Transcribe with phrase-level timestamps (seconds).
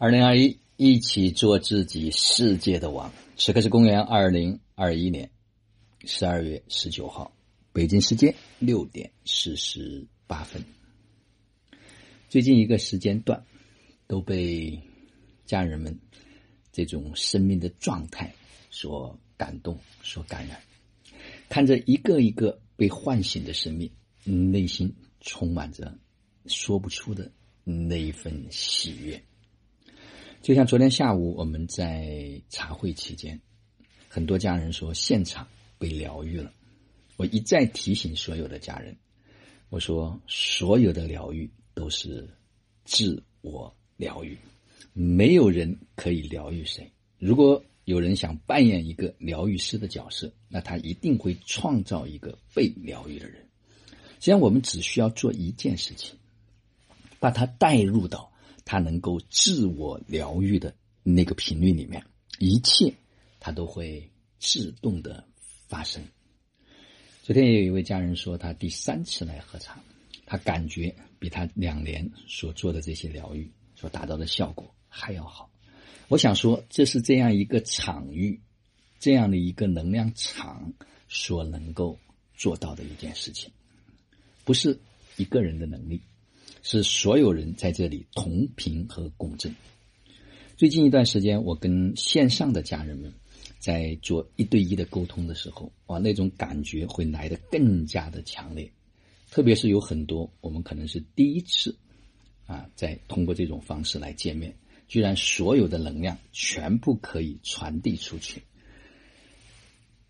[0.00, 3.12] 二零二一，一起做自己世界的王。
[3.36, 5.28] 此刻是公元二零二一年
[6.04, 7.32] 十二月十九号，
[7.72, 10.64] 北京时间六点四十八分。
[12.28, 13.44] 最近一个时间段，
[14.06, 14.80] 都被
[15.46, 15.98] 家人们
[16.70, 18.32] 这种生命的状态
[18.70, 20.60] 所感动、所感染。
[21.48, 23.90] 看着一个一个被唤醒的生命，
[24.22, 25.98] 内心充满着
[26.46, 27.32] 说不出的
[27.64, 29.20] 那一份喜悦。
[30.40, 33.38] 就像昨天下午我们在茶会期间，
[34.08, 35.46] 很多家人说现场
[35.78, 36.52] 被疗愈了。
[37.16, 38.96] 我一再提醒所有的家人，
[39.68, 42.28] 我说所有的疗愈都是
[42.84, 44.38] 自我疗愈，
[44.92, 46.90] 没有人可以疗愈谁。
[47.18, 53.44] 如果有人想扮演一个疗愈师的角色，那他一定会创造一个被疗愈的人。
[54.20, 56.16] 实际上，我们只需要做一件事情，
[57.18, 58.27] 把他带入到。
[58.68, 62.04] 他能够自我疗愈的那个频率里面，
[62.38, 62.92] 一切
[63.40, 65.24] 他都会自动的
[65.68, 66.04] 发生。
[67.22, 69.82] 昨天也有一位家人说，他第三次来喝茶，
[70.26, 75.50] 他感觉比他两年所做的这些疗愈所达到的效果还要好。
[76.08, 78.38] 我想说，这是这样一个场域，
[79.00, 80.74] 这样的一个能量场
[81.08, 81.98] 所能够
[82.34, 83.50] 做到的一件事情，
[84.44, 84.78] 不是
[85.16, 86.02] 一个人的能力。
[86.62, 89.54] 是所有人在这里同频和共振。
[90.56, 93.12] 最近一段时间，我跟线上的家人们
[93.60, 98.70] 在做一对一的沟通的时候，哇，那种感觉会来得更加的强烈。
[99.30, 101.76] 特别是有很多我们可能是第一次
[102.46, 104.52] 啊，在通过这种方式来见面，
[104.88, 108.42] 居然所有的能量全部可以传递出去。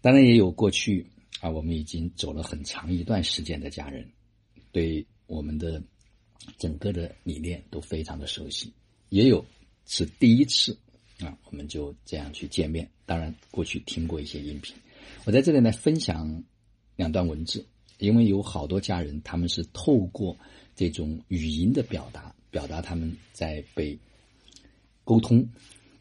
[0.00, 1.06] 当然，也有过去
[1.40, 4.08] 啊，我们已经走了很长一段时间的家人，
[4.72, 5.82] 对我们的。
[6.58, 8.72] 整个的理念都非常的熟悉，
[9.08, 9.44] 也有
[9.86, 10.76] 是第一次
[11.20, 12.88] 啊，我们就这样去见面。
[13.04, 14.74] 当然，过去听过一些音频，
[15.24, 16.42] 我在这里呢分享
[16.96, 17.66] 两段文字，
[17.98, 20.36] 因为有好多家人他们是透过
[20.76, 23.98] 这种语音的表达，表达他们在被
[25.04, 25.46] 沟通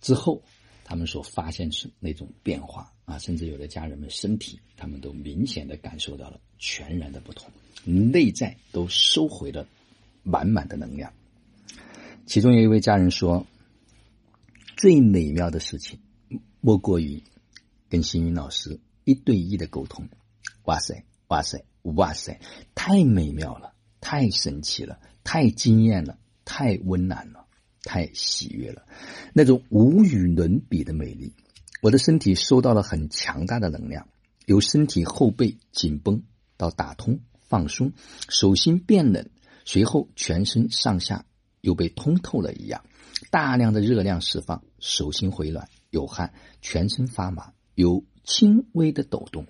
[0.00, 0.42] 之后，
[0.82, 7.50] 他们所发现出那种变化啊，甚至有的家人们身体他们都明显的感受到了全然的不同，
[7.84, 9.66] 内在都收回了。
[10.24, 11.12] 满满的能量。
[12.26, 13.46] 其中有一位家人说
[14.76, 16.00] ：“最美妙的事情，
[16.60, 17.22] 莫过于
[17.90, 20.08] 跟星云老师一对一的沟通。
[20.64, 22.40] 哇塞，哇塞，哇塞，
[22.74, 27.44] 太美妙了，太神奇了，太惊艳了，太温暖了，
[27.82, 28.86] 太喜悦了，
[29.34, 31.34] 那种无与伦比的美丽。
[31.82, 34.08] 我的身体收到了很强大的能量，
[34.46, 36.22] 由身体后背紧绷
[36.56, 37.92] 到打通、放松，
[38.30, 39.28] 手心变冷。”
[39.64, 41.24] 随后，全身上下
[41.60, 42.84] 又被通透了一样，
[43.30, 49.46] 大量的热量释放，手心回暖，有汗，全身发麻，有轻微的抖动。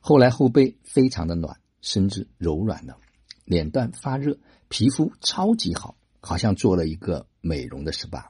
[0.00, 2.96] 后来后背非常的暖，甚至柔软了，
[3.44, 4.38] 脸蛋发热，
[4.68, 8.26] 皮肤超级好，好像做了一个美容的 SPA。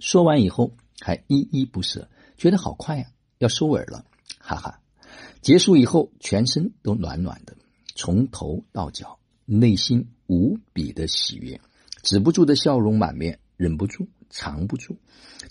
[0.00, 3.06] 说完以后还依依不舍，觉得好快呀，
[3.38, 4.04] 要收尾了，
[4.38, 4.80] 哈哈。
[5.40, 7.56] 结束以后，全身都暖暖的，
[7.94, 9.19] 从头到脚。
[9.58, 11.60] 内心无比的喜悦，
[12.02, 14.96] 止不住的笑容满面，忍不住，藏不住，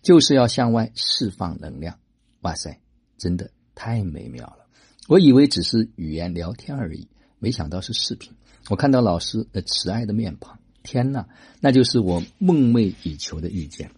[0.01, 1.99] 就是要向外释放能量。
[2.41, 2.79] 哇塞，
[3.17, 4.65] 真的太美妙了！
[5.09, 7.09] 我以为只是语言聊天而已，
[7.39, 8.31] 没想到是视频。
[8.69, 11.27] 我看到老师的慈爱的面庞，天哪，
[11.59, 13.91] 那就是我梦寐以求的遇见。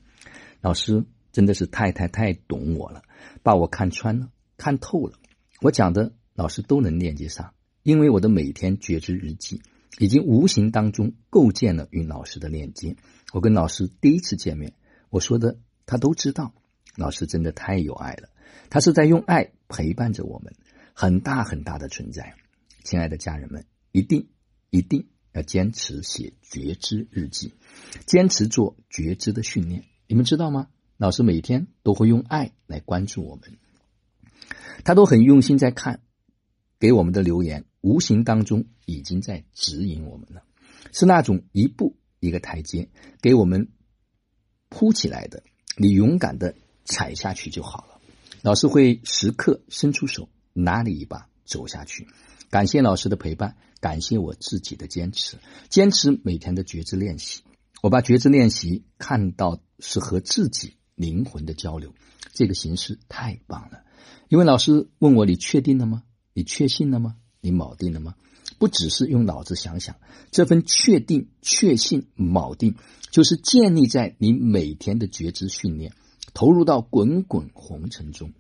[0.62, 3.04] 老师真的是太太太懂我了，
[3.44, 5.14] 把我看穿了，看透了。
[5.62, 7.54] 我讲的，老师都能链接上，
[7.84, 9.62] 因为我的每天觉知日记。
[9.98, 12.96] 已经无形当中构建了与老师的链接。
[13.34, 14.74] 我跟老师第一次见面，
[15.10, 16.54] 我说的他都知道。
[16.98, 18.30] 老师真的太有爱了，
[18.70, 20.54] 他是在用爱陪伴着我们，
[20.94, 22.36] 很大很大的存在。
[22.84, 24.28] 亲爱的家人们，一定
[24.70, 27.54] 一定要坚持写觉知日记，
[28.06, 29.86] 坚持做觉知的训练。
[30.06, 30.68] 你们知道吗？
[30.98, 33.58] 老师每天都会用爱来关注我们，
[34.84, 36.02] 他都很用心在看
[36.82, 37.64] 给我们的留言。
[37.80, 40.44] 无形当中已经在指引我们了，
[40.92, 42.90] 是那种一步一个台阶
[43.22, 43.70] 给我们
[44.70, 45.44] 铺起来的，
[45.78, 46.54] 你勇敢的
[46.86, 48.02] 踩下去就好了。
[48.44, 52.08] 老师会时刻伸出手，拉你一把走下去。
[52.50, 55.38] 感谢老师的陪伴，感谢我自己的坚持，
[55.70, 57.42] 坚持每天的觉知练习。
[57.82, 61.96] 我把觉知练习看到是和自己灵魂的交流，
[62.34, 63.84] 这个形式太棒了。
[64.30, 66.04] 因为老师问我：“你确定了吗？
[66.34, 68.16] 你确信了吗？”你铆定了吗？
[68.60, 69.96] 不只是用脑子想想，
[70.30, 72.76] 这份确定、确信、铆定，
[73.10, 75.92] 就是建立在你每天的觉知训练，
[76.36, 78.32] 投入到滚滚红尘中，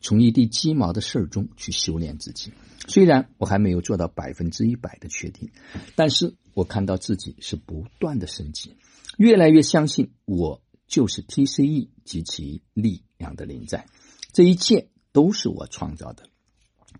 [0.00, 2.52] 从一地鸡毛的事儿中去修炼自己。
[2.86, 5.50] 虽然我还没有做到百分之一百的确定，
[5.96, 8.76] 但是我看到自己是不断的升级，
[9.16, 13.88] 越来越相信我就是 TCE 及其力量的临在，
[14.32, 16.28] 这一切都是我创造的，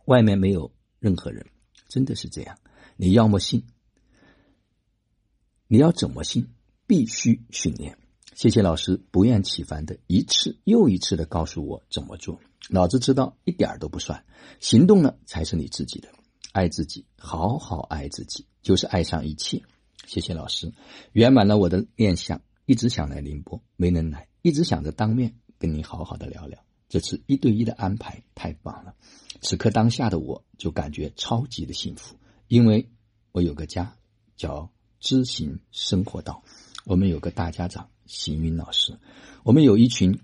[0.04, 1.46] 外面没有任何人，
[1.88, 2.58] 真的是这样。
[2.96, 3.64] 你要么信，
[5.66, 6.48] 你要怎么信？
[6.86, 7.96] 必须训练。
[8.34, 12.40] 谢谢老师不厌其烦的一次又一次的告诉我怎么做。
[12.68, 14.24] 老子知道一点儿都不算，
[14.60, 16.08] 行动呢才是你自己的。
[16.52, 19.62] 爱自己，好好爱自己，就是爱上一切。
[20.06, 20.72] 谢谢老师，
[21.12, 22.42] 圆满了我的念想。
[22.66, 26.58] 一直想来宁波，没能来，一直想着当面跟你好好的聊聊。
[26.94, 28.94] 这次一对一的安排太棒了，
[29.40, 32.14] 此刻当下的我就感觉超级的幸福，
[32.46, 32.88] 因为
[33.32, 33.96] 我有个家
[34.36, 34.70] 叫
[35.00, 36.44] 知行生活道，
[36.84, 38.96] 我们有个大家长行云老师，
[39.42, 40.20] 我们有一群。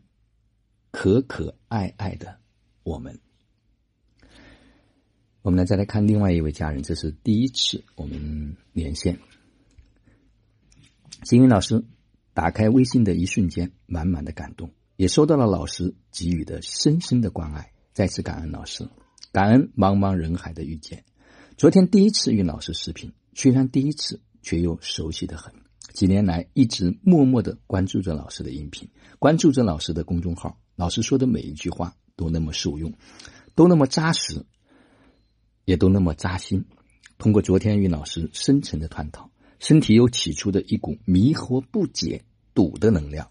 [0.93, 2.41] 可可爱爱的
[2.83, 3.21] 我们，
[5.41, 9.21] 我们来再来看另外一位家人，这是第一次我们连线。
[11.23, 11.85] 邢云老师
[12.35, 18.87] 打开微信的一瞬间，满满的感动，也收到了老师给予的深深的关爱，再次感恩老师，
[19.33, 21.03] 感恩茫茫人海的遇见。
[21.57, 25.51] 昨天第一次与老师视频，虽然第一次，却又熟悉的很。
[25.95, 28.87] 几年来一直默默的关注着老师的音频，
[29.19, 30.61] 关注着老师的公众号。
[30.77, 32.93] 老师说的每一句话都那么受用，
[33.55, 34.45] 都那么扎实，
[35.65, 36.63] 也都那么扎心。
[37.17, 39.31] 通过昨天与老师深层的探讨，
[39.61, 43.31] 身体又起出的一股迷惑不解、堵的能量，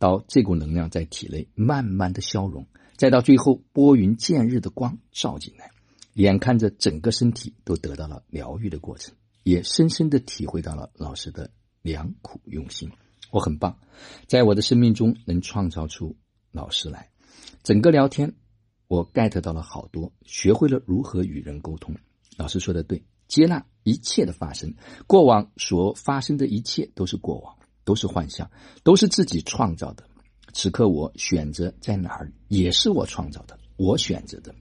[0.00, 2.66] 到这股能量在体内慢慢的消融，
[2.96, 5.70] 再到最后拨云见日的光照进来，
[6.14, 11.50] 眼看着整个身体都得到了疗愈的过程，也深深的体会到了老师的
[11.82, 12.90] 良苦用心。
[13.30, 13.78] 我很棒，
[14.26, 16.16] 在我的生命中能创造出。
[16.50, 17.10] 老师来，
[17.62, 18.34] 整个聊天
[18.88, 21.94] 我 get 到了好多，学会了如何与人沟通。
[22.38, 24.74] 老师说的对，接纳一切的发生，
[25.06, 27.54] 过往所发生的一切都是过往，
[27.84, 28.50] 都是幻象，
[28.82, 30.04] 都是自己创造的。
[30.52, 34.54] 此刻我选择在哪儿，也是我创造的，我选择的。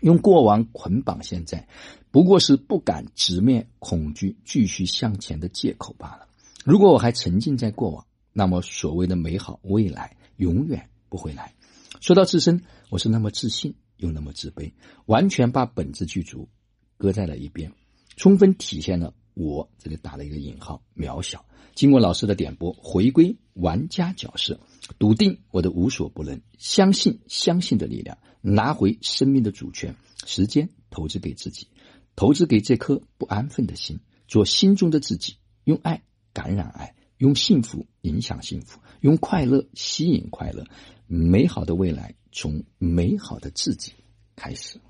[0.00, 1.68] 用过往捆绑现在，
[2.10, 6.26] 不过是不敢直面恐惧、继续向前的借口罢了。
[6.64, 10.86] 如果我还沉浸在过往，那么所谓的美好未来永远。
[11.10, 11.52] 不会来。
[12.00, 14.72] 说到自身，我是那么自信又那么自卑，
[15.06, 16.48] 完全把本质具足
[16.96, 17.72] 搁在了一边，
[18.14, 21.44] 充分体现了我这里打了一个引号渺小。
[21.74, 24.60] 经过老师的点拨，回归玩家角色，
[24.98, 29.96] 笃定我的无所不能，相信相信的力量，拿回生命的主权。
[30.26, 31.68] 时间投资给自己，
[32.16, 36.02] 投资给这颗不安分的心，做心中的自己，用爱
[36.32, 36.94] 感染爱。
[37.16, 40.64] 用幸福影响幸福，用快乐吸引快乐，
[41.06, 43.92] 美好的未来从美好的自己
[44.36, 44.80] 开始。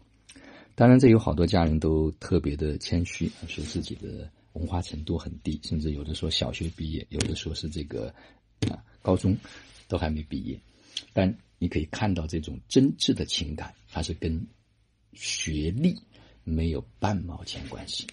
[0.77, 8.15] 当然，这有好多家人都特别的谦虚，说自己的文化程度很低，甚至有的说小学毕业，有的说是这个
[8.69, 9.37] 啊高中
[9.89, 10.61] 都还没毕业。
[11.13, 14.47] 但你可以看到这种真挚的情感，它是跟
[15.13, 15.97] 学历
[16.45, 18.07] 没有半毛钱关系。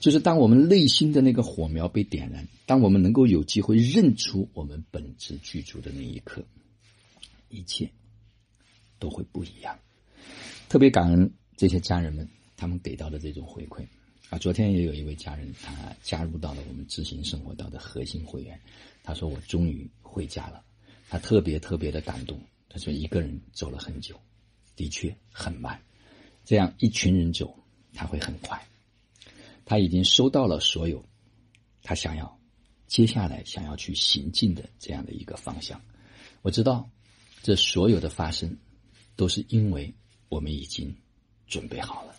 [0.00, 6.44] 就是当我们内心的那个火苗被点燃，当我们能够有机会认出我们本质具足的那一刻，
[7.48, 7.90] 一切
[8.98, 9.76] 都会不一样。
[10.68, 13.84] 特别感恩这些家人们，他们给到的这种回馈
[14.30, 14.38] 啊！
[14.38, 18.60] 昨天也有一位家人，他加入到了我们知行生活道的核心会员，
[19.02, 20.62] 他说：“我终于回家了。”
[21.08, 22.38] 他特别特别的感动。
[22.68, 24.20] 他说：“一个人走了很久，
[24.76, 25.80] 的确很慢。
[26.44, 27.58] 这样一群人走，
[27.94, 28.62] 他会很快。”
[29.64, 31.04] 他已经收到了所有
[31.82, 32.38] 他想要
[32.86, 35.80] 接下来想要去行进的这样的一个方向。
[36.42, 36.90] 我知道，
[37.42, 38.58] 这所有的发生
[39.16, 39.94] 都是因为
[40.28, 40.94] 我们已经
[41.46, 42.14] 准备好了。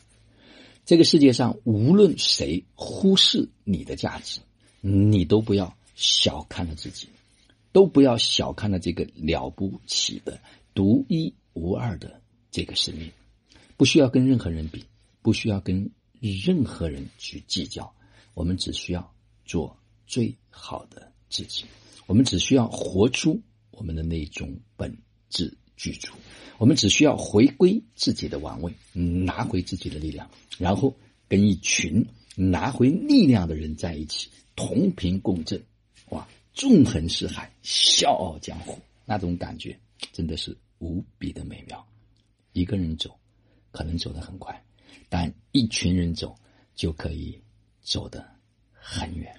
[0.90, 4.40] 这个世界上无论谁忽视你的价值，
[4.82, 7.08] 你都不要小看了自己，
[7.72, 10.42] 都不要小看了这个了不起的
[10.74, 12.20] 独一无二的
[12.50, 13.12] 这个生命。
[13.78, 14.84] 不需要跟任何人比，
[15.22, 15.92] 不需要跟。
[16.22, 17.94] 任何人去计较，
[18.34, 19.14] 我们只需要
[19.46, 21.64] 做最好的自己，
[22.08, 23.40] 我们只需要活出
[23.72, 24.98] 我们的那种本
[25.30, 26.12] 质具足，
[26.58, 30.94] 我们只需要回归自己的王位，拿回自己的力量，然后
[31.30, 32.06] 跟一群
[32.36, 35.64] 拿回力量的人在一起，同频共振，
[36.10, 39.80] 哇，纵横四海，笑傲江湖，那种感觉
[40.12, 41.88] 真的是无比的美妙。
[42.52, 43.18] 一个人走，
[43.72, 44.62] 可能走得很快。
[45.08, 46.36] 但一群人走，
[46.76, 47.40] 就可以
[47.82, 48.26] 走得
[48.74, 49.34] 很远。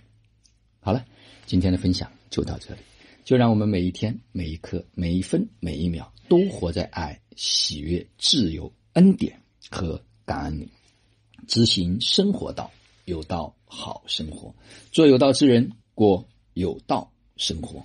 [0.81, 1.05] 好了，
[1.45, 2.81] 今天的分享就到这里。
[3.23, 10.69] 就让我们每一天、每一刻、每一分、每一秒，都活在爱、喜悦、自由、恩典和感恩里，
[11.49, 12.71] 执行生活道，
[13.05, 14.55] 有道好生活，
[14.93, 17.85] 做有道之人，过有道生活。